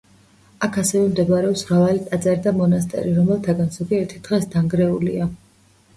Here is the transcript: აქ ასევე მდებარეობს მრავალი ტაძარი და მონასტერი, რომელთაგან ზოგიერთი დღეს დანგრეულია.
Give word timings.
აქ 0.67 0.79
ასევე 0.83 1.01
მდებარეობს 1.09 1.61
მრავალი 1.67 2.01
ტაძარი 2.07 2.43
და 2.47 2.55
მონასტერი, 2.63 3.13
რომელთაგან 3.19 3.71
ზოგიერთი 3.77 4.23
დღეს 4.29 4.53
დანგრეულია. 4.57 5.33